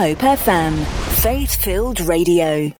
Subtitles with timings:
[0.00, 0.82] Hope FM,
[1.22, 2.72] faith filled radio.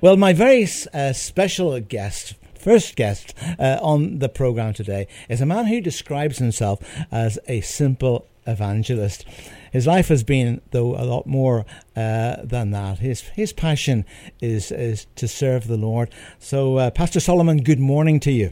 [0.00, 5.46] Well, my very uh, special guest first guest uh, on the program today is a
[5.46, 6.80] man who describes himself
[7.12, 9.24] as a simple evangelist.
[9.70, 12.98] His life has been, though, a lot more uh, than that.
[12.98, 14.04] His his passion
[14.40, 16.10] is is to serve the Lord.
[16.40, 18.50] So, uh, Pastor Solomon, good morning to you.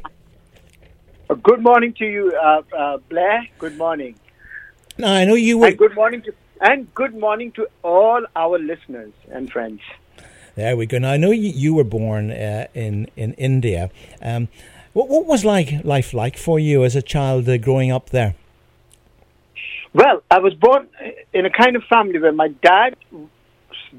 [1.43, 3.49] Good morning to you, uh, uh, Blair.
[3.59, 4.15] Good morning.
[4.99, 5.67] Now, I know you were.
[5.67, 9.81] And good morning to and good morning to all our listeners and friends.
[10.55, 10.99] There we go.
[10.99, 13.91] Now I know you, you were born uh, in in India.
[14.23, 14.49] Um,
[14.93, 18.35] what what was like life like for you as a child uh, growing up there?
[19.93, 20.89] Well, I was born
[21.33, 22.97] in a kind of family where my dad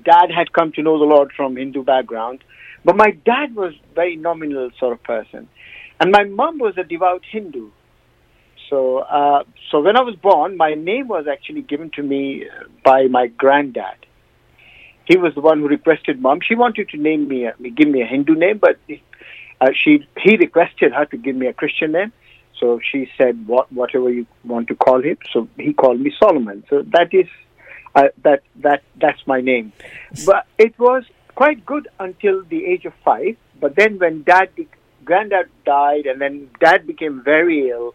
[0.03, 2.43] dad had come to know the Lord from Hindu background,
[2.83, 5.49] but my dad was very nominal sort of person,
[5.99, 7.69] and my mom was a devout Hindu.
[8.69, 12.47] So, uh, so when I was born, my name was actually given to me
[12.83, 13.97] by my granddad.
[15.05, 16.39] He was the one who requested mom.
[16.41, 18.79] She wanted to name me, a, give me a Hindu name, but
[19.61, 22.11] uh, she he requested her to give me a Christian name.
[22.59, 26.63] So she said, "What whatever you want to call him." So he called me Solomon.
[26.69, 27.27] So that is
[27.93, 29.73] uh, that that that's my name.
[30.25, 31.03] But it was
[31.35, 33.37] quite good until the age of five.
[33.59, 34.49] But then when dad,
[35.03, 37.93] granddad died, and then dad became very ill,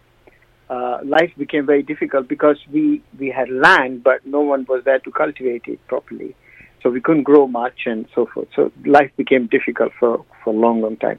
[0.70, 5.00] uh, life became very difficult because we we had land, but no one was there
[5.00, 6.34] to cultivate it properly.
[6.82, 8.48] So we couldn't grow much and so forth.
[8.54, 11.18] So life became difficult for for a long, long time.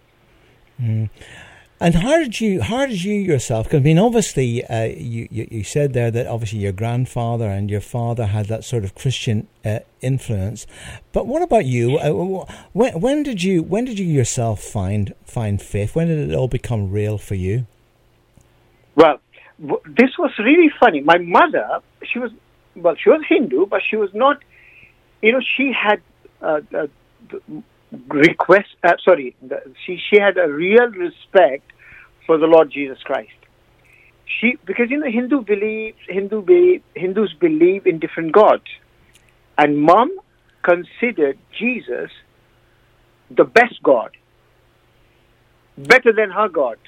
[0.81, 1.09] Mm.
[1.81, 3.65] And how did you how did you yourself?
[3.65, 7.69] Because I mean, obviously, uh, you, you, you said there that obviously your grandfather and
[7.69, 10.65] your father had that sort of Christian uh, influence.
[11.11, 11.97] But what about you?
[11.97, 15.95] Uh, when when did you when did you yourself find find faith?
[15.95, 17.65] When did it all become real for you?
[18.95, 19.19] Well,
[19.85, 21.01] this was really funny.
[21.01, 22.31] My mother, she was
[22.75, 24.41] well, she was Hindu, but she was not.
[25.21, 26.01] You know, she had
[26.41, 26.87] uh, uh,
[28.07, 28.69] request.
[28.83, 29.35] Uh, sorry,
[29.85, 31.71] she she had a real respect
[32.25, 33.31] for the Lord Jesus Christ.
[34.25, 38.65] She because you know Hindu believe Hindu be, Hindus believe in different gods,
[39.57, 40.17] and mom
[40.63, 42.09] considered Jesus
[43.29, 44.11] the best God,
[45.77, 46.81] better than her gods.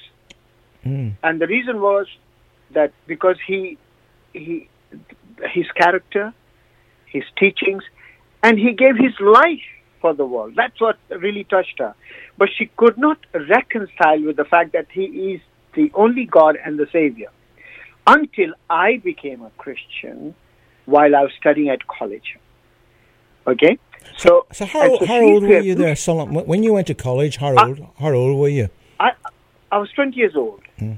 [0.84, 1.14] Mm.
[1.22, 2.06] And the reason was
[2.74, 3.78] that because he
[4.32, 4.68] he
[5.52, 6.32] his character,
[7.06, 7.82] his teachings,
[8.42, 9.66] and he gave his life
[10.00, 10.54] for the world.
[10.56, 11.94] That's what really touched her.
[12.36, 15.40] But she could not reconcile with the fact that he is
[15.74, 17.30] the only God and the Savior
[18.06, 20.34] until I became a Christian
[20.84, 22.36] while I was studying at college.
[23.46, 23.78] Okay?
[24.18, 26.44] So, so how, so how old were you there, Solomon?
[26.44, 28.68] When you went to college, how old, I, how old were you?
[29.00, 29.12] I,
[29.72, 30.60] I was 20 years old.
[30.78, 30.94] Hmm.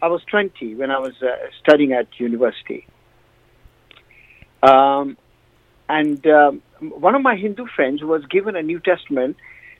[0.00, 1.26] I was 20 when I was uh,
[1.60, 2.86] studying at university.
[4.62, 5.16] Um,
[5.88, 9.36] and um, one of my Hindu friends was given a New Testament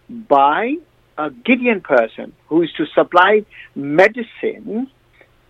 [0.08, 0.74] by
[1.16, 4.90] a Gideon person who is to supply medicine.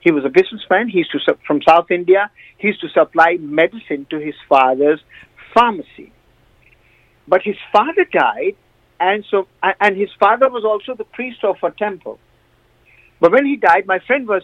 [0.01, 0.89] He was a businessman.
[0.89, 2.31] He used to from South India.
[2.59, 5.01] He used to supply medicine to his father's
[5.55, 6.12] pharmacy.
[7.27, 8.57] But his father died,
[8.99, 12.19] and so and his father was also the priest of a temple.
[13.21, 14.43] But when he died, my friend was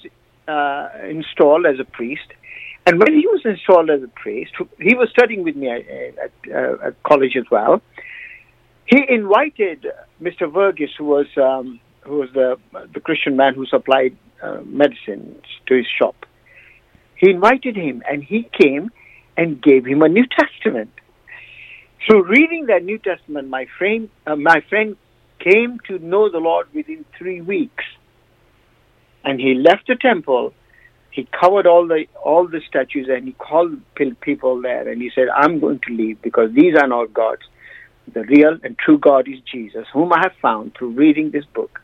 [0.49, 2.29] uh, installed as a priest,
[2.87, 5.87] and when he was installed as a priest, he was studying with me at,
[6.19, 7.81] at, uh, at college as well.
[8.87, 9.87] He invited
[10.21, 10.43] Mr.
[10.43, 12.59] Verghese, who was um, who was the
[12.93, 16.27] the Christian man who supplied uh, medicines to his shop.
[17.17, 18.91] He invited him, and he came
[19.37, 20.91] and gave him a New Testament.
[22.07, 24.97] Through reading that New Testament, my friend, uh, my friend
[25.39, 27.84] came to know the Lord within three weeks,
[29.25, 30.53] and he left the temple
[31.15, 33.81] he covered all the all the statues and he called
[34.21, 37.43] people there and he said, "I'm going to leave because these are not gods.
[38.13, 41.81] The real and true God is Jesus, whom I have found through reading this book."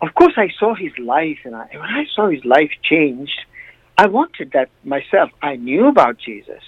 [0.00, 3.38] Of course, I saw his life, and I, when I saw his life changed,
[3.96, 5.30] I wanted that myself.
[5.40, 6.64] I knew about Jesus,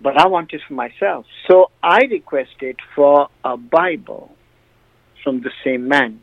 [0.00, 1.26] but I wanted for myself.
[1.48, 4.34] So I requested for a Bible
[5.22, 6.20] from the same man.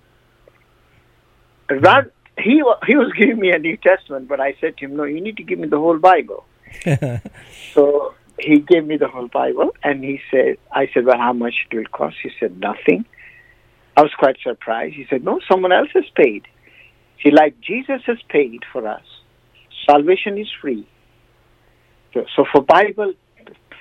[1.69, 5.03] Rather, he he was giving me a New Testament, but I said to him, "No,
[5.03, 6.45] you need to give me the whole Bible."
[7.73, 11.67] so he gave me the whole Bible, and he said, "I said, well, how much
[11.69, 13.05] do it cost?" He said, "Nothing."
[13.95, 14.95] I was quite surprised.
[14.95, 16.43] He said, "No, someone else has paid."
[17.17, 19.03] He like Jesus has paid for us.
[19.89, 20.87] Salvation is free.
[22.13, 23.13] So, so for Bible,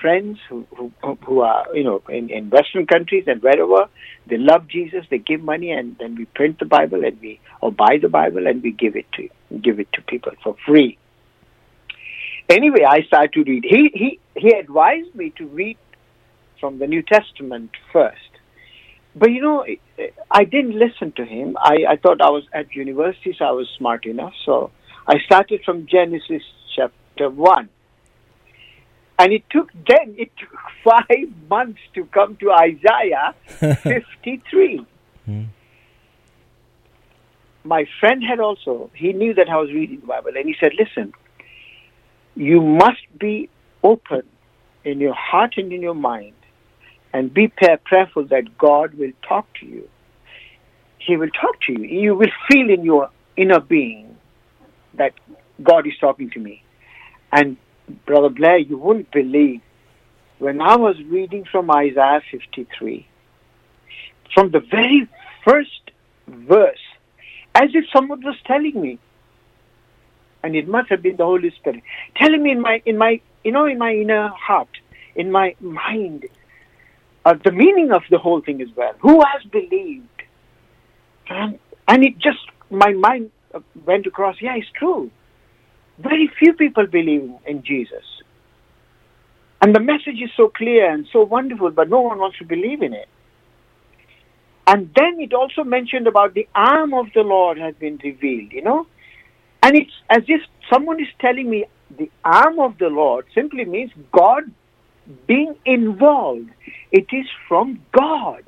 [0.03, 0.93] friends who, who,
[1.25, 3.89] who are, you know, in, in Western countries and wherever,
[4.27, 7.73] they love Jesus, they give money and then we print the Bible and we, or
[7.73, 9.29] buy the Bible and we give it to,
[9.59, 10.99] give it to people for free.
[12.51, 13.65] Anyway, I started to read.
[13.65, 15.79] He, he, he advised me to read
[16.61, 18.19] from the New Testament first.
[19.15, 19.65] But you know,
[20.31, 21.57] I didn't listen to him.
[21.59, 24.33] I, I thought I was at university, so I was smart enough.
[24.45, 24.71] So
[25.07, 26.43] I started from Genesis
[26.75, 27.69] chapter 1.
[29.19, 33.35] And it took then, it took five months to come to Isaiah
[33.83, 34.87] 53.
[35.27, 35.45] Hmm.
[37.65, 40.73] My friend had also, he knew that I was reading the Bible, and he said,
[40.77, 41.13] listen,
[42.35, 43.49] you must be
[43.85, 44.23] open
[44.85, 46.35] in your heart and in your mind
[47.13, 47.53] and be
[47.85, 49.89] prayerful that God will talk to you.
[50.99, 51.85] He will talk to you.
[51.85, 54.17] You will feel in your inner being
[54.95, 55.13] that
[55.63, 56.63] God is talking to me.
[57.31, 57.57] And
[58.07, 59.61] Brother Blair, you wouldn't believe
[60.39, 63.07] when I was reading from Isaiah 53,
[64.35, 65.09] from the very
[65.45, 65.91] first
[66.27, 66.81] verse,
[67.55, 68.99] as if someone was telling me,
[70.43, 71.83] and it must have been the Holy Spirit
[72.17, 74.69] telling me in my in my you know in my inner heart,
[75.15, 76.27] in my mind,
[77.25, 78.95] uh, the meaning of the whole thing as well.
[79.01, 80.09] Who has believed?
[81.29, 82.41] And, and it just
[82.71, 84.37] my mind uh, went across.
[84.41, 85.11] Yeah, it's true.
[85.99, 88.05] Very few people believe in Jesus.
[89.61, 92.83] And the message is so clear and so wonderful, but no one wants to believe
[92.83, 93.09] in it.
[94.67, 98.63] And then it also mentioned about the arm of the Lord has been revealed, you
[98.63, 98.87] know?
[99.63, 100.41] And it's as if
[100.73, 101.67] someone is telling me
[101.97, 104.45] the arm of the Lord simply means God
[105.27, 106.51] being involved.
[106.91, 108.45] It is from God.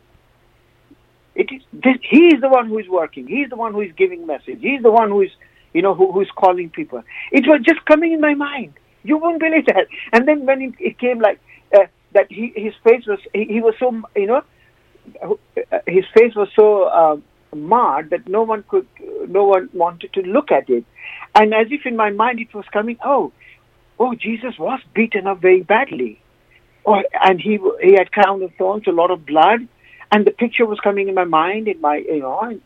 [1.35, 3.27] It is this, he is the one who is working.
[3.27, 4.61] He is the one who is giving message.
[4.61, 5.31] He is the one who is
[5.75, 7.03] you know, who, who's calling people.
[7.33, 8.75] It was just coming in my mind.
[9.03, 9.89] You won't believe that.
[10.13, 11.41] And then when it, it came like
[11.75, 14.43] uh, that, he, his face was, he, he, was so, you know,
[15.87, 17.17] his face was so uh,
[17.55, 18.87] marred that no one could,
[19.29, 20.85] no one wanted to look at it.
[21.35, 23.33] And as if in my mind it was coming, oh,
[23.99, 26.21] oh, Jesus was beaten up very badly.
[26.87, 29.67] Oh, and he he had crown of thorns, a lot of blood,
[30.13, 32.61] and the picture was coming in my mind, in my you know, and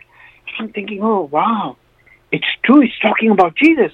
[0.59, 1.77] I'm thinking, oh wow,
[2.31, 2.83] it's true.
[2.83, 3.93] It's talking about Jesus.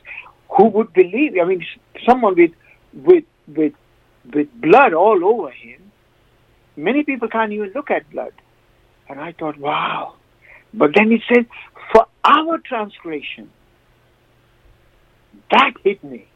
[0.56, 1.36] Who would believe?
[1.40, 1.64] I mean,
[2.06, 2.52] someone with
[2.92, 3.74] with with
[4.32, 5.80] with blood all over him.
[6.76, 8.32] Many people can't even look at blood.
[9.08, 10.14] And I thought, wow.
[10.72, 11.46] But then it said,
[11.92, 13.50] for our transgression.
[15.50, 16.26] That hit me.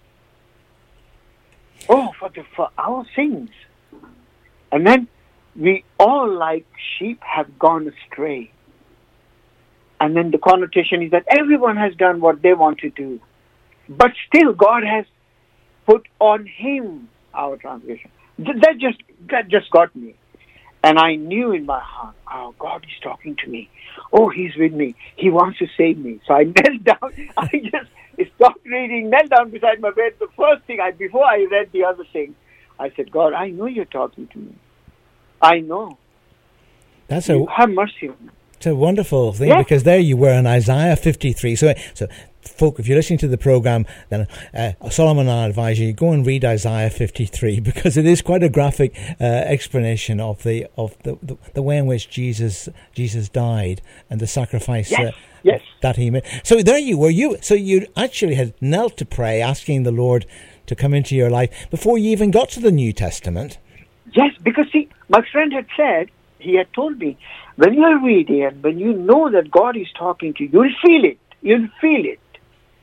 [1.89, 3.51] Oh, for the for our sins.
[4.71, 5.09] And then
[5.57, 6.67] we all like
[6.99, 8.53] sheep have gone astray.
[10.01, 13.21] And then the connotation is that everyone has done what they want to do.
[13.89, 15.05] But still, God has
[15.87, 18.11] put on him our transgression.
[18.39, 18.99] That just,
[19.31, 20.15] that just got me.
[20.85, 23.69] And I knew in my heart, oh, God is talking to me.
[24.13, 24.95] Oh, He's with me.
[25.17, 26.21] He wants to save me.
[26.27, 27.31] So I knelt down.
[27.37, 30.15] I just stopped reading, knelt down beside my bed.
[30.21, 32.37] The first thing I, before I read the other thing,
[32.79, 34.55] I said, God, I know you're talking to me.
[35.43, 35.99] I know.
[37.09, 38.31] That's a have mercy on me.
[38.59, 39.63] It's a wonderful thing yeah.
[39.63, 41.55] because there you were in Isaiah 53.
[41.55, 42.09] So, so
[42.43, 46.27] folk, if you're listening to the program, then uh, Solomon, I advise you go and
[46.27, 51.17] read Isaiah 53 because it is quite a graphic uh, explanation of the of the,
[51.23, 55.15] the, the way in which Jesus Jesus died and the sacrifice yes.
[55.15, 55.63] Uh, yes.
[55.83, 56.25] that he made.
[56.43, 57.11] So there you were.
[57.11, 60.27] You so you actually had knelt to pray, asking the Lord
[60.67, 63.59] to come into your life before you even got to the New Testament.
[64.15, 67.17] Yes, because see, my friend had said he had told me
[67.59, 70.75] when you are reading and when you know that God is talking to you, you'll
[70.81, 71.19] feel it.
[71.43, 72.21] You'll feel it.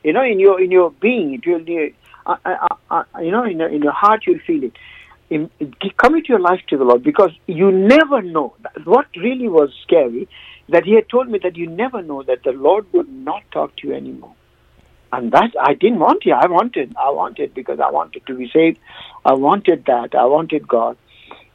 [0.04, 1.88] You know, in your in your being, will.
[2.26, 4.72] Uh, uh, uh, you know, in, your, in your heart, you'll feel it.
[5.30, 5.50] In,
[5.96, 8.54] commit your life to the Lord because you never know.
[8.84, 10.28] What really was scary
[10.68, 13.74] that He had told me that you never know that the Lord would not talk
[13.76, 14.34] to you anymore.
[15.10, 16.32] And that I didn't want it.
[16.32, 16.94] I wanted.
[16.98, 18.78] I wanted because I wanted to be saved.
[19.24, 20.14] I wanted that.
[20.14, 20.98] I wanted God.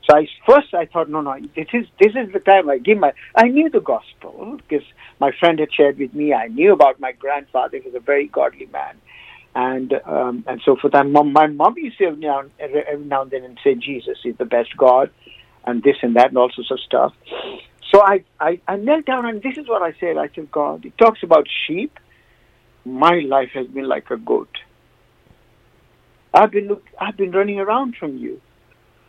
[0.09, 2.97] So I, first I thought, no, no, this is this is the time I give
[2.97, 3.13] my.
[3.35, 4.85] I knew the gospel because
[5.19, 6.33] my friend had shared with me.
[6.33, 8.97] I knew about my grandfather; he was a very godly man,
[9.53, 13.21] and um, and so for that, mom, my mom used to every now, every now
[13.21, 15.11] and then and say Jesus is the best God,
[15.65, 17.13] and this and that and all sorts of stuff.
[17.91, 20.17] So I, I I knelt down and this is what I said.
[20.17, 21.99] I said, God, it talks about sheep.
[22.85, 24.49] My life has been like a goat.
[26.33, 28.41] I've been look, I've been running around from you,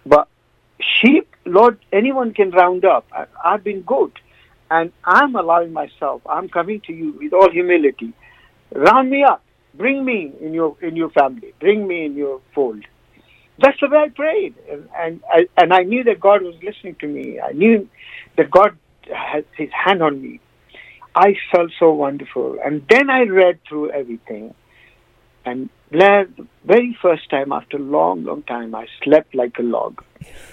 [0.05, 0.29] but
[1.01, 3.07] sheep, Lord, anyone can round up.
[3.13, 4.13] I, I've been good.
[4.71, 8.15] And I'm allowing myself, I'm coming to you with all humility.
[8.75, 9.45] Round me up.
[9.75, 11.55] Bring me in your in your family.
[11.61, 12.85] Bring me in your fold.
[13.59, 16.97] That's the way I prayed, and and I, and I knew that God was listening
[17.01, 17.39] to me.
[17.41, 17.89] I knew
[18.37, 18.77] that God
[19.11, 20.41] had His hand on me.
[21.15, 24.55] I felt so wonderful, and then I read through everything,
[25.45, 26.29] and the
[26.65, 30.03] very first time after a long, long time, I slept like a log.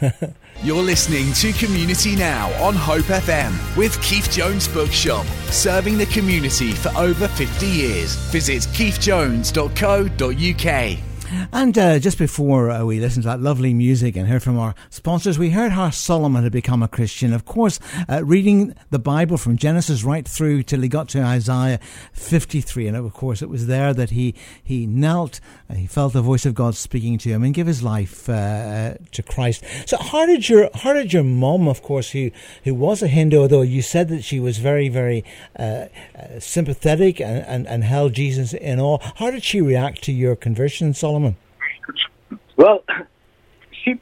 [0.63, 6.71] You're listening to Community Now on Hope FM with Keith Jones Bookshop, serving the community
[6.71, 8.15] for over 50 years.
[8.31, 11.38] Visit keithjones.co.uk.
[11.51, 14.75] And uh, just before uh, we listened to that lovely music and heard from our
[14.91, 17.33] sponsors, we heard how Solomon had become a Christian.
[17.33, 21.79] Of course, uh, reading the Bible from Genesis right through till he got to Isaiah
[22.13, 22.85] 53.
[22.85, 25.39] And of course, it was there that he, he knelt,
[25.73, 28.93] he felt the voice of God speaking to him and gave his life uh, uh,
[29.11, 29.63] to Christ.
[29.87, 32.29] So how did your, how did your mom, of course, who,
[32.63, 35.25] who was a Hindu, although you said that she was very, very
[35.57, 35.85] uh,
[36.37, 40.93] sympathetic and, and, and held Jesus in awe, how did she react to your conversion,
[40.93, 41.37] Solomon?
[42.59, 42.83] Well,
[43.85, 43.95] see,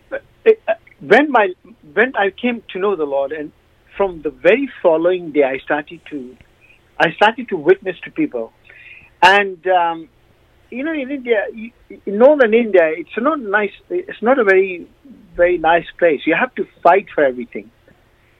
[0.99, 1.49] when my
[1.93, 3.51] when I came to know the Lord, and
[3.95, 6.35] from the very following day, I started to
[6.99, 8.51] I started to witness to people,
[9.21, 10.09] and um,
[10.71, 13.75] you know, in India, in northern India, it's not nice.
[13.91, 14.87] It's not a very
[15.35, 16.21] very nice place.
[16.25, 17.69] You have to fight for everything.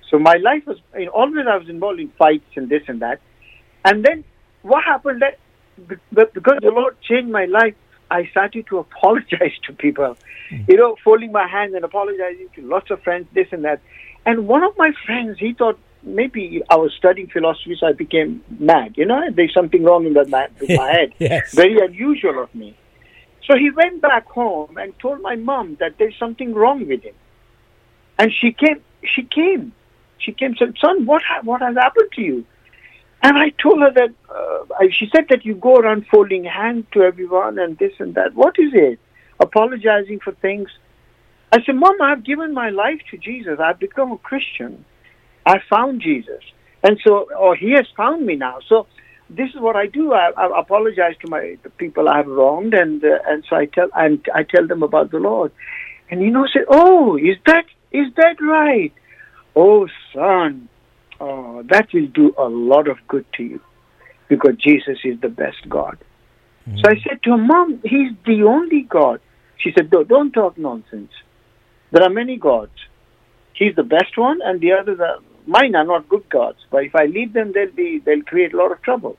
[0.10, 3.04] So my life was you know, always I was involved in fights and this and
[3.04, 3.22] that,
[3.86, 4.24] and then
[4.64, 5.38] what happened that
[5.88, 7.76] because the Lord changed my life,
[8.10, 10.18] I started to apologize to people,
[10.50, 10.68] mm.
[10.68, 13.82] you know, folding my hands and apologizing to lots of friends, this and that.
[14.26, 18.44] And one of my friends, he thought maybe I was studying philosophy, so I became
[18.60, 18.94] mad.
[18.98, 21.14] You know, there's something wrong in that ma- with my head.
[21.20, 21.54] yes.
[21.54, 22.78] Very unusual of me.
[23.46, 27.16] So he went back home and told my mom that there's something wrong with him.
[28.20, 28.82] And she came.
[29.04, 29.74] She came.
[30.18, 30.56] She came.
[30.58, 32.46] Said, "Son, what ha- what has happened to you?"
[33.24, 37.02] And I told her that, uh, she said that you go around folding hands to
[37.02, 38.36] everyone and this and that.
[38.36, 39.00] What is it?
[39.40, 40.70] Apologizing for things.
[41.52, 43.60] I said, Mom, I've given my life to Jesus.
[43.60, 44.86] I've become a Christian.
[45.46, 46.44] I found Jesus.
[46.84, 48.60] And so, or he has found me now.
[48.68, 48.88] So
[49.30, 50.14] this is what I do.
[50.14, 53.66] I, I apologize to my the people I have wronged, and uh, and so I
[53.66, 55.52] tell and I tell them about the Lord.
[56.10, 58.94] And you know, say, oh, is that is that right?
[59.56, 60.70] Oh, son,
[61.20, 63.62] oh, that will do a lot of good to you
[64.28, 65.98] because Jesus is the best God.
[66.70, 66.82] Mm.
[66.82, 69.22] So I said to her, Mom, He's the only God.
[69.58, 71.12] She said, No, don't talk nonsense.
[71.92, 72.72] There are many gods.
[73.54, 76.60] He's the best one, and the others are mine are not good gods.
[76.70, 79.18] But if I leave them, they'll be they'll create a lot of trouble.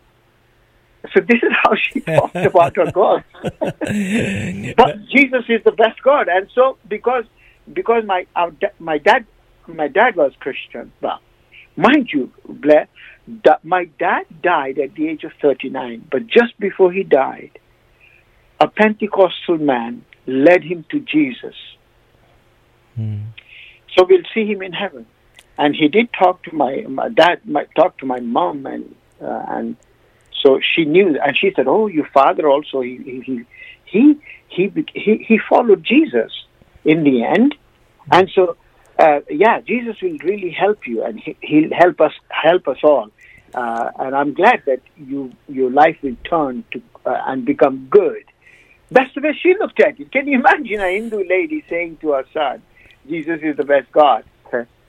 [1.14, 3.25] So this is how she talked about her God.
[3.43, 7.25] but Jesus is the best God, and so because
[7.73, 9.26] because my our, my dad
[9.67, 11.21] my dad was Christian, well,
[11.78, 12.88] Mind you, Blair,
[13.62, 17.56] my dad died at the age of 39, but just before he died,
[18.58, 21.54] a Pentecostal man led him to Jesus.
[22.99, 23.26] Mm.
[23.97, 25.06] So we'll see him in heaven.
[25.56, 29.44] And he did talk to my, my dad, my, talk to my mom, and uh,
[29.49, 29.76] and
[30.42, 33.44] so she knew, and she said, "Oh, your father also he he
[33.85, 34.16] he
[34.49, 36.32] he he, he followed Jesus
[36.85, 37.56] in the end."
[38.12, 38.56] And so
[38.99, 43.11] uh, yeah, Jesus will really help you, and he, will help us help us all.
[43.55, 48.25] Uh, and I'm glad that you your life will turn to uh, and become good.
[48.90, 50.11] That's the way she looked at it.
[50.12, 52.62] Can you imagine a Hindu lady saying to her son,
[53.09, 54.25] "Jesus is the best God"?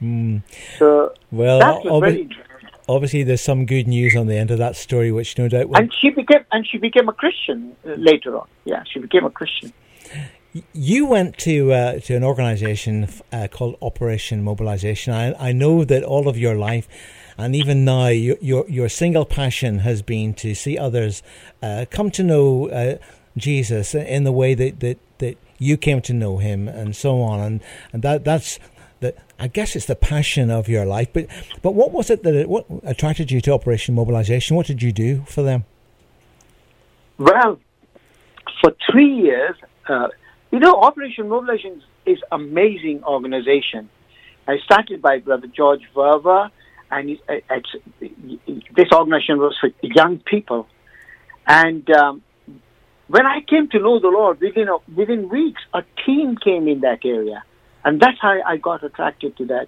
[0.01, 0.41] Mm.
[0.77, 2.45] So well, that was very interesting.
[2.87, 5.69] Obviously, there's some good news on the end of that story, which no doubt.
[5.69, 5.77] Will...
[5.77, 8.47] And she became and she became a Christian uh, later on.
[8.65, 9.73] Yeah, she became a Christian.
[10.73, 15.13] You went to uh, to an organisation uh, called Operation Mobilisation.
[15.13, 16.87] I, I know that all of your life,
[17.37, 21.21] and even now, your your, your single passion has been to see others
[21.61, 22.97] uh, come to know uh,
[23.37, 27.39] Jesus in the way that, that, that you came to know Him, and so on.
[27.39, 27.61] And
[27.93, 28.57] and that that's
[29.01, 29.17] that.
[29.37, 31.09] I guess it's the passion of your life.
[31.13, 31.27] But
[31.61, 34.57] but what was it that it, what attracted you to Operation Mobilisation?
[34.57, 35.65] What did you do for them?
[37.19, 37.59] Well,
[38.61, 39.55] for three years.
[40.51, 43.89] Uh, you know, Operation Mobilization is amazing organization.
[44.47, 46.49] I started by Brother George Verwer,
[46.91, 47.67] and it's,
[48.75, 50.67] this organization was for young people.
[51.47, 52.21] And um,
[53.07, 56.81] when I came to know the Lord, within a, within weeks, a team came in
[56.81, 57.43] that area,
[57.83, 59.67] and that's how I got attracted to that,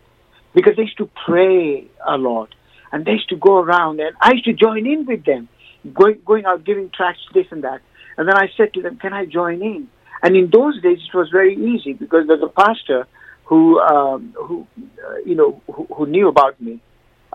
[0.53, 2.49] because they used to pray a lot,
[2.91, 5.47] and they used to go around, and I used to join in with them,
[5.93, 7.81] going going out giving tracts, this and that.
[8.17, 9.89] And then I said to them, "Can I join in?"
[10.23, 13.07] And in those days, it was very easy because there's a pastor
[13.45, 16.79] who, um, who uh, you know, who, who, knew about me.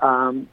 [0.00, 0.48] Um,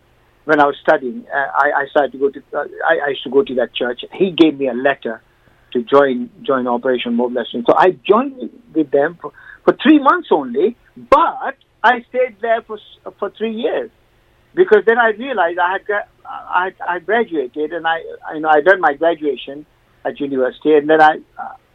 [0.45, 2.39] when I was studying, uh, I, I, started to go to.
[2.53, 4.01] Uh, I, I, used to go to that church.
[4.13, 5.21] He gave me a letter
[5.71, 7.63] to join join Operation Mobilization.
[7.65, 9.31] So I joined with them for,
[9.63, 12.77] for three months only, but I stayed there for
[13.19, 13.89] for three years
[14.55, 17.99] because then I realized I had I, I graduated and I
[18.33, 19.65] you know I done my graduation
[20.05, 21.19] at university and then I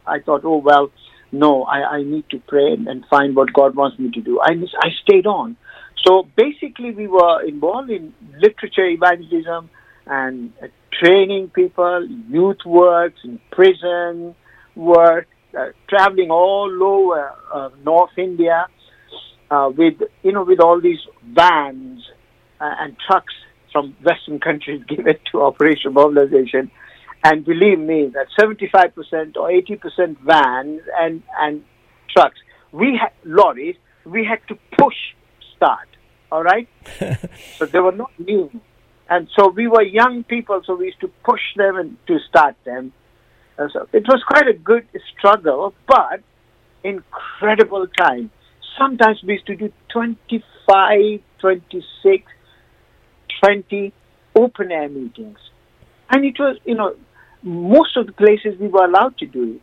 [0.09, 0.91] I thought, oh well,
[1.31, 4.39] no, I, I need to pray and find what God wants me to do.
[4.41, 4.51] I,
[4.81, 5.57] I stayed on.
[6.05, 9.69] So basically, we were involved in literature evangelism
[10.07, 10.67] and uh,
[11.03, 14.35] training people, youth works, in prison
[14.75, 18.67] work, uh, traveling all over uh, North India
[19.51, 22.03] uh, with you know with all these vans
[22.59, 23.33] uh, and trucks
[23.71, 26.71] from Western countries given to Operation Mobilization.
[27.23, 31.63] And believe me, that 75% or 80% vans and, and
[32.15, 32.37] trucks,
[32.71, 34.95] we had lorries, we had to push
[35.55, 35.87] start.
[36.31, 36.67] All right?
[37.57, 38.49] so they were not new.
[39.09, 42.55] And so we were young people, so we used to push them and to start
[42.63, 42.93] them.
[43.57, 46.21] Uh, so it was quite a good struggle, but
[46.83, 48.31] incredible time.
[48.77, 52.31] Sometimes we used to do 25, 26,
[53.43, 53.93] 20
[54.35, 55.39] open air meetings.
[56.09, 56.95] And it was, you know,
[57.43, 59.61] most of the places we were allowed to do it.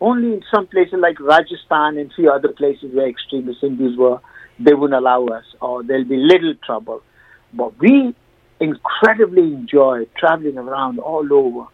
[0.00, 4.20] Only in some places like Rajasthan and few other places where extremist Hindus were,
[4.58, 7.02] they wouldn't allow us or there'll be little trouble.
[7.52, 8.14] But we
[8.60, 11.66] incredibly enjoy traveling around all over,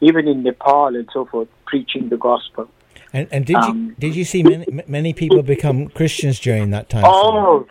[0.00, 2.68] even in Nepal and so forth, preaching the gospel.
[3.12, 6.88] And, and did um, you did you see many many people become Christians during that
[6.88, 7.04] time?
[7.06, 7.66] Oh,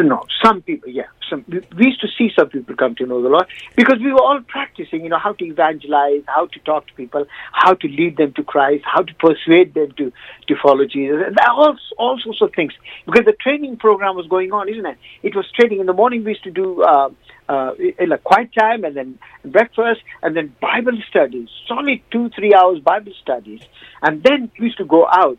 [0.00, 1.06] no, some people, yeah.
[1.30, 4.20] Some we used to see some people come to know the Lord because we were
[4.20, 8.16] all practicing, you know, how to evangelize, how to talk to people, how to lead
[8.16, 10.12] them to Christ, how to persuade them to
[10.48, 12.72] to follow Jesus, and all all sorts of things.
[13.06, 14.98] Because the training program was going on, isn't it?
[15.22, 16.24] It was training in the morning.
[16.24, 17.10] We used to do uh,
[17.48, 17.72] uh,
[18.24, 23.62] quiet time, and then breakfast, and then Bible studies, solid two three hours Bible studies,
[24.02, 25.38] and then we used to go out,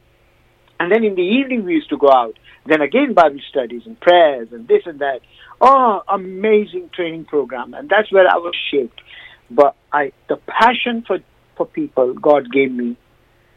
[0.79, 3.99] and then in the evening we used to go out then again, Bible studies and
[3.99, 5.21] prayers and this and that.
[5.59, 7.73] Oh, amazing training program.
[7.73, 9.01] And that's where I was shaped.
[9.49, 11.19] But I, the passion for,
[11.57, 12.97] for people God gave me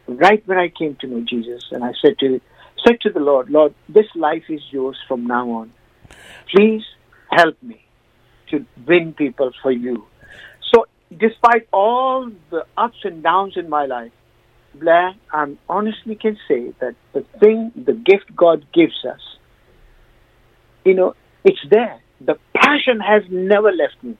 [0.07, 1.65] right when I came to know Jesus.
[1.71, 2.41] And I said to,
[2.85, 5.73] said to the Lord, Lord, this life is yours from now on.
[6.53, 6.83] Please
[7.31, 7.83] help me
[8.49, 10.05] to win people for you.
[10.73, 14.11] So despite all the ups and downs in my life,
[14.79, 19.19] Blair, I honestly can say that the thing, the gift God gives us,
[20.85, 21.99] you know, it's there.
[22.21, 24.17] The passion has never left me.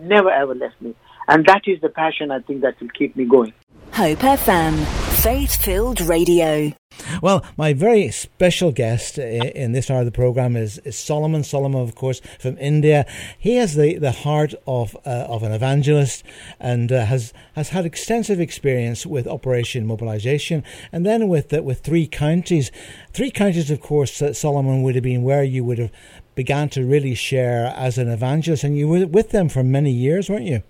[0.00, 0.94] Never ever left me.
[1.28, 3.52] And that is the passion I think that will keep me going.
[3.92, 6.72] Hope FM, faith filled radio.
[7.20, 11.42] Well, my very special guest in this hour of the program is, is Solomon.
[11.42, 13.04] Solomon, of course, from India.
[13.36, 16.22] He has the, the heart of uh, of an evangelist
[16.60, 20.62] and uh, has has had extensive experience with Operation Mobilization,
[20.92, 22.70] and then with uh, with three counties.
[23.12, 25.90] Three counties, of course, Solomon would have been where you would have
[26.36, 30.30] began to really share as an evangelist, and you were with them for many years,
[30.30, 30.62] weren't you?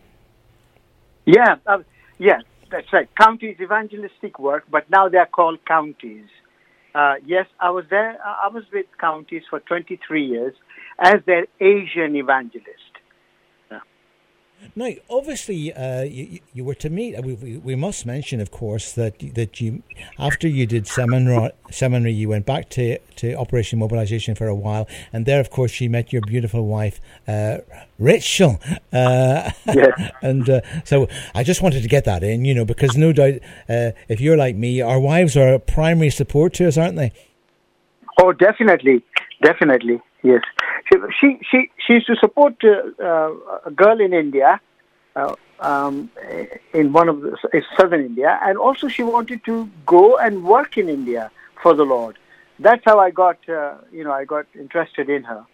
[1.27, 1.83] Yeah, uh,
[2.16, 2.40] yeah.
[2.70, 3.09] That's right.
[3.16, 6.26] Counties evangelistic work, but now they are called counties.
[6.94, 8.18] Uh, yes, I was there.
[8.24, 10.55] I was with counties for 23 years
[10.98, 12.86] as their Asian evangelist.
[14.75, 17.19] Now, obviously, uh, you, you were to meet.
[17.25, 19.83] We, we, we, must mention, of course, that that you,
[20.19, 24.87] after you did seminary, seminary, you went back to, to Operation Mobilization for a while,
[25.14, 27.59] and there, of course, you met your beautiful wife, uh,
[27.99, 28.61] Rachel.
[28.92, 30.12] Uh, yes.
[30.23, 33.40] and uh, so, I just wanted to get that in, you know, because no doubt,
[33.69, 37.12] uh, if you're like me, our wives are a primary support to us, aren't they?
[38.21, 39.03] Oh, definitely,
[39.42, 40.03] definitely.
[40.23, 40.42] Yes,
[40.88, 43.33] she she she, used to support uh, uh,
[43.66, 44.61] a girl in India,
[45.14, 46.11] uh, um,
[46.72, 47.37] in one of the
[47.77, 51.31] southern India, and also she wanted to go and work in India
[51.62, 52.18] for the Lord.
[52.59, 55.44] That's how I got you know I got interested in her,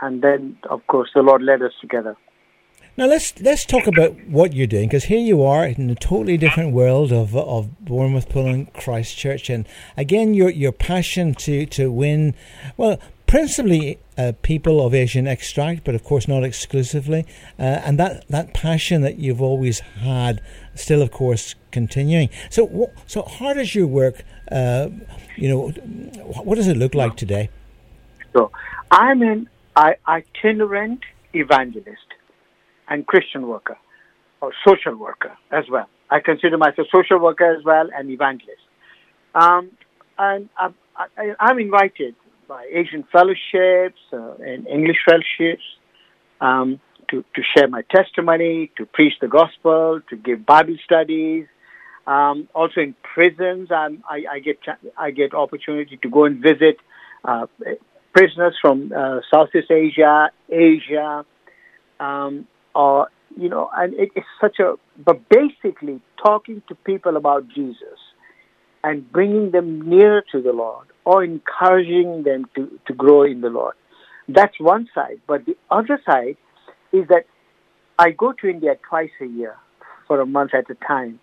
[0.00, 2.16] and then of course the Lord led us together.
[2.96, 6.36] Now let's let's talk about what you're doing because here you are in a totally
[6.36, 9.66] different world of of Bournemouth Pulling Christchurch, and
[9.96, 12.34] again your your passion to to win,
[12.76, 12.98] well
[13.30, 17.24] principally uh, people of Asian extract, but of course not exclusively.
[17.60, 20.42] Uh, and that, that passion that you've always had,
[20.74, 22.28] still of course continuing.
[22.50, 24.24] So, so how does your work?
[24.50, 24.88] Uh,
[25.36, 25.68] you know,
[26.42, 27.50] what does it look like today?
[28.32, 28.50] So,
[28.90, 32.08] I'm an itinerant evangelist
[32.88, 33.78] and Christian worker,
[34.40, 35.88] or social worker as well.
[36.10, 38.62] I consider myself social worker as well and evangelist.
[39.36, 39.70] Um,
[40.18, 42.16] and I, I, I'm invited
[42.50, 45.62] by Asian fellowships uh, and English fellowships
[46.40, 51.46] um, to, to share my testimony, to preach the gospel, to give Bible studies.
[52.08, 54.58] Um, also in prisons, um, I, I, get
[54.98, 56.78] I get opportunity to go and visit
[57.24, 57.46] uh,
[58.12, 61.24] prisoners from uh, Southeast Asia, Asia,
[62.00, 64.74] um, or you know, and it, it's such a.
[64.98, 68.00] But basically, talking to people about Jesus
[68.82, 73.48] and bringing them nearer to the Lord or encouraging them to, to grow in the
[73.50, 73.74] Lord.
[74.28, 75.20] That's one side.
[75.26, 76.36] But the other side
[76.92, 77.26] is that
[77.98, 79.56] I go to India twice a year
[80.06, 81.20] for a month at a time.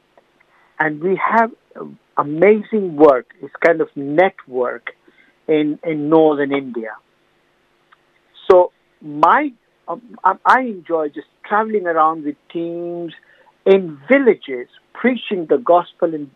[0.79, 1.51] And we have
[2.17, 3.27] amazing work.
[3.41, 4.91] It's kind of network
[5.47, 6.91] in, in northern India.
[8.49, 9.51] So my
[9.87, 10.01] um,
[10.45, 13.13] I enjoy just traveling around with teams
[13.65, 16.29] in villages, preaching the gospel in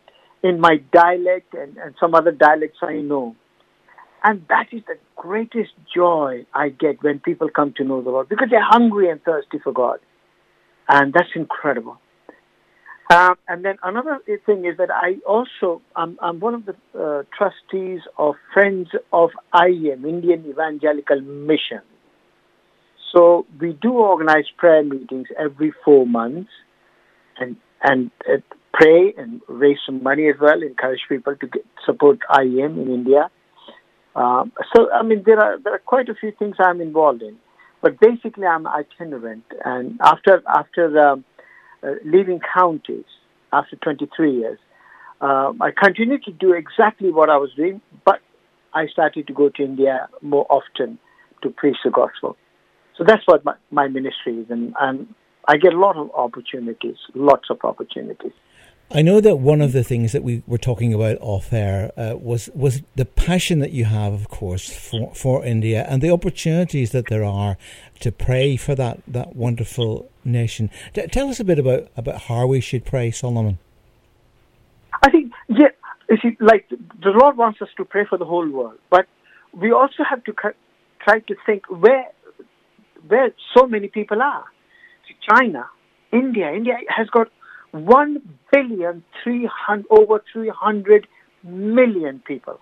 [0.43, 3.35] in my dialect and, and some other dialects I know.
[4.23, 8.29] And that is the greatest joy I get when people come to know the Lord
[8.29, 9.99] because they're hungry and thirsty for God.
[10.87, 11.97] And that's incredible.
[13.09, 17.23] Uh, and then another thing is that I also, I'm, I'm one of the uh,
[17.37, 21.81] trustees of Friends of IEM, Indian Evangelical Mission.
[23.13, 26.51] So we do organize prayer meetings every four months
[27.37, 28.11] and, and
[28.73, 33.29] pray and raise some money as well, encourage people to get, support IEM in India.
[34.15, 37.37] Um, so, I mean, there are, there are quite a few things I'm involved in.
[37.81, 39.43] But basically, I'm itinerant.
[39.65, 41.25] And after, after um,
[41.83, 43.05] uh, leaving counties
[43.51, 44.59] after 23 years.
[45.19, 48.19] Uh, I continued to do exactly what I was doing, but
[48.73, 50.99] I started to go to India more often
[51.41, 52.37] to preach the gospel.
[52.97, 55.13] So that's what my, my ministry is, and, and
[55.47, 58.33] I get a lot of opportunities, lots of opportunities.
[58.93, 62.17] I know that one of the things that we were talking about off air uh,
[62.17, 66.91] was was the passion that you have, of course, for, for India and the opportunities
[66.91, 67.57] that there are
[68.01, 70.69] to pray for that, that wonderful nation.
[70.93, 73.59] T- tell us a bit about, about how we should pray, Solomon.
[75.01, 75.69] I think, yeah,
[76.09, 79.05] you see, like the Lord wants us to pray for the whole world, but
[79.53, 80.33] we also have to
[80.99, 82.07] try to think where
[83.07, 84.43] where so many people are.
[85.29, 85.69] China,
[86.11, 87.27] India, India has got
[87.71, 91.07] one billion three hundred over three hundred
[91.43, 92.59] million people,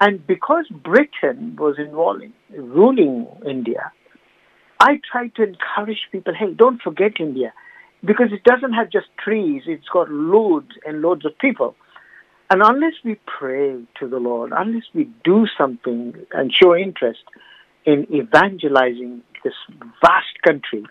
[0.00, 2.32] and because Britain was involved in
[2.70, 3.92] ruling India,
[4.78, 6.34] I try to encourage people.
[6.38, 7.52] Hey, don't forget India,
[8.04, 11.74] because it doesn't have just trees; it's got loads and loads of people.
[12.52, 17.20] And unless we pray to the Lord, unless we do something and show interest
[17.86, 19.54] in evangelizing this
[20.02, 20.84] vast country,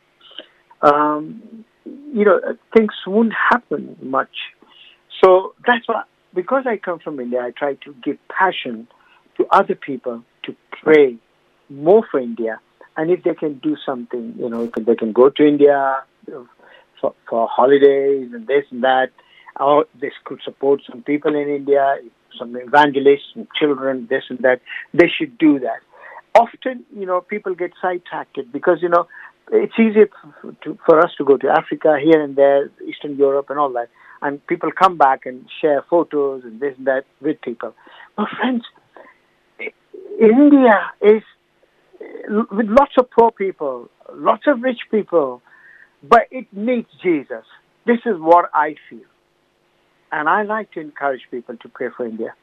[0.81, 1.65] um,
[2.13, 2.39] you know,
[2.75, 4.35] things won't happen much.
[5.23, 8.87] So that's why, because I come from India, I try to give passion
[9.37, 11.17] to other people to pray
[11.69, 12.59] more for India.
[12.97, 16.03] And if they can do something, you know, they can go to India
[16.99, 19.11] for, for holidays and this and that,
[19.59, 21.97] or this could support some people in India,
[22.37, 24.61] some evangelists, some children, this and that.
[24.93, 25.79] They should do that.
[26.35, 29.07] Often, you know, people get sidetracked because, you know,
[29.51, 30.09] it's easier
[30.63, 33.89] to, for us to go to Africa here and there, Eastern Europe and all that,
[34.21, 37.73] and people come back and share photos and this and that with people.
[38.15, 38.63] But friends,
[40.19, 41.23] India is
[42.01, 42.05] eh,
[42.51, 45.41] with lots of poor people, lots of rich people,
[46.03, 47.45] but it needs Jesus.
[47.85, 48.99] This is what I feel.
[50.11, 52.33] And I like to encourage people to pray for India.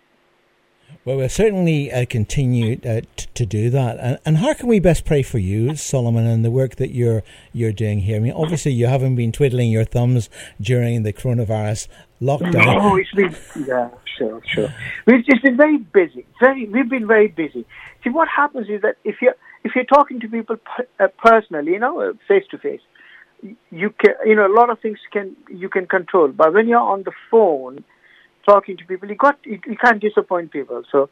[1.06, 3.96] Well, we'll certainly uh, continue uh, t- to do that.
[4.00, 7.22] And, and, how can we best pray for you, Solomon, and the work that you're
[7.52, 8.16] you're doing here?
[8.16, 10.28] I mean, obviously, you haven't been twiddling your thumbs
[10.60, 11.86] during the coronavirus
[12.20, 12.80] lockdown.
[12.82, 13.36] Oh, it's been
[13.68, 14.74] yeah, sure, sure.
[15.06, 16.26] We've just been very busy.
[16.40, 17.64] Very, we've been very busy.
[18.02, 20.56] See, what happens is that if you're if you're talking to people
[20.98, 22.80] uh, personally, you know, face to face,
[23.70, 26.28] you can, you know, a lot of things can you can control.
[26.28, 27.84] But when you're on the phone
[28.46, 30.82] talking to people, you got you, you can't disappoint people.
[30.90, 31.10] So,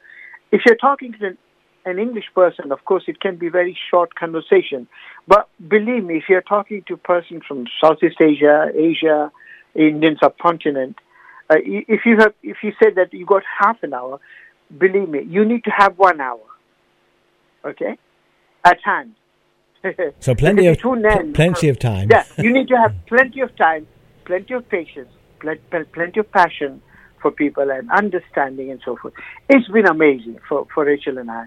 [0.52, 1.38] if you're talking to an,
[1.84, 4.86] an English person, of course, it can be very short conversation.
[5.28, 9.30] But believe me, if you're talking to a person from Southeast Asia, Asia,
[9.74, 10.96] Indian subcontinent,
[11.50, 14.20] uh, if you have if you said that you got half an hour,
[14.78, 16.40] believe me, you need to have one hour.
[17.64, 17.98] Okay,
[18.64, 19.14] at hand.
[20.20, 20.78] So plenty of
[21.34, 22.08] plenty of time.
[22.10, 23.86] yeah, you need to have plenty of time,
[24.24, 25.10] plenty of patience,
[25.92, 26.80] plenty of passion
[27.24, 29.14] for people and understanding and so forth.
[29.48, 31.44] It's been amazing for, for Rachel and I.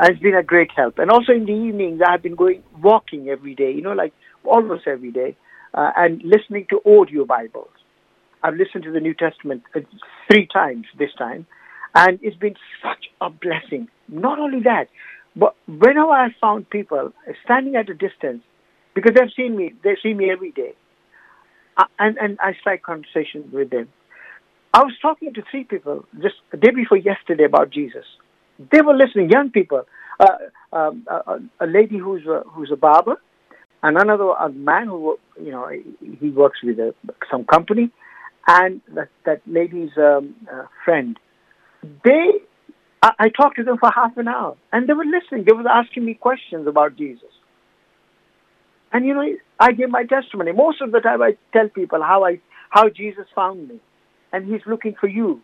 [0.00, 0.98] And it's been a great help.
[0.98, 4.12] And also in the evenings, I've been going walking every day, you know, like
[4.44, 5.36] almost every day,
[5.72, 7.70] uh, and listening to audio Bibles.
[8.42, 9.80] I've listened to the New Testament uh,
[10.28, 11.46] three times this time,
[11.94, 13.86] and it's been such a blessing.
[14.08, 14.88] Not only that,
[15.36, 17.12] but whenever I found people
[17.44, 18.42] standing at a distance,
[18.96, 20.74] because they've seen me, they see me every day,
[21.76, 23.88] uh, and, and I strike conversation with them.
[24.74, 28.04] I was talking to three people just the day before yesterday about Jesus.
[28.58, 29.84] They were listening, young people.
[30.20, 33.16] Uh, um, a, a, lady who's a, who's a barber,
[33.82, 35.68] and another a man who you know
[36.20, 36.94] he works with a,
[37.30, 37.90] some company,
[38.46, 41.18] and that that lady's um, uh, friend
[42.04, 42.30] they,
[43.02, 45.44] I, I talked to them for half an hour, and they were listening.
[45.46, 47.28] They were asking me questions about Jesus.
[48.92, 49.26] And you know,
[49.58, 50.52] I give my testimony.
[50.52, 53.80] Most of the time, I tell people how I how Jesus found me,
[54.34, 55.40] and He's looking for you.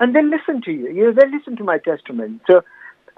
[0.00, 0.90] And they listen to you.
[0.90, 2.40] You know, they listen to my testimony.
[2.50, 2.62] So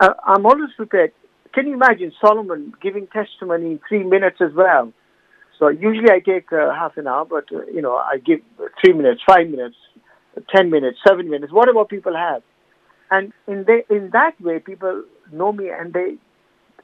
[0.01, 1.12] uh, I'm always prepared.
[1.55, 4.92] Can you imagine Solomon giving testimony in three minutes as well?
[5.59, 8.40] So usually I take uh, half an hour, but uh, you know I give
[8.81, 9.77] three minutes, five minutes,
[10.55, 12.42] ten minutes, seven minutes, whatever people have,
[13.11, 16.16] and in they, in that way people know me and they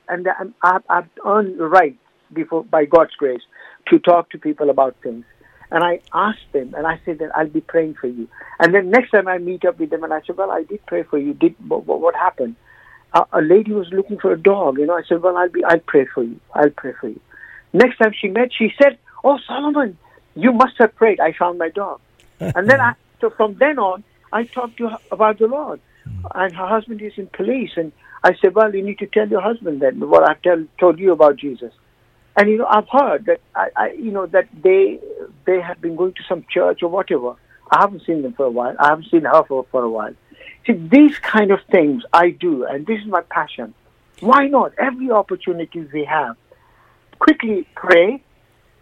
[0.09, 0.27] and
[0.63, 1.99] I've, I've earned the right
[2.33, 3.43] before by God's grace
[3.89, 5.25] to talk to people about things.
[5.73, 8.29] And I asked them, and I said that I'll be praying for you.
[8.59, 10.85] And then next time I meet up with them, and I said, well, I did
[10.87, 11.33] pray for you.
[11.33, 12.57] Did what, what happened?
[13.13, 14.79] A, a lady was looking for a dog.
[14.79, 16.41] You know, I said, well, I'll be, I'll pray for you.
[16.55, 17.21] I'll pray for you.
[17.73, 19.97] Next time she met, she said, "Oh, Solomon,
[20.35, 21.21] you must have prayed.
[21.21, 22.01] I found my dog."
[22.41, 24.03] and then, I, so from then on,
[24.33, 25.81] I talked to her about the Lord.
[26.35, 27.93] And her husband is in police, and
[28.25, 31.13] I said, "Well, you need to tell your husband then what I've tell, told you
[31.13, 31.73] about Jesus."
[32.37, 34.99] And you know, I've heard that I, I, you know, that they
[35.47, 37.35] they have been going to some church or whatever.
[37.71, 38.75] I haven't seen them for a while.
[38.79, 40.15] I haven't seen her for, for a while.
[40.67, 43.75] See, these kind of things I do, and this is my passion.
[44.21, 44.73] Why not?
[44.79, 46.37] Every opportunity we have,
[47.19, 48.23] quickly pray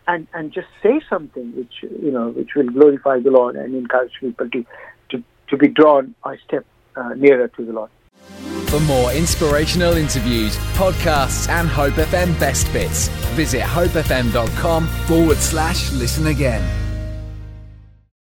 [0.09, 4.13] and, and just say something which you know which will glorify the Lord and encourage
[4.21, 4.65] people to
[5.11, 7.91] to, to be drawn a step uh, nearer to the Lord.
[8.69, 16.27] For more inspirational interviews, podcasts, and Hope FM best bits, visit hopefm.com forward slash listen
[16.27, 16.88] again.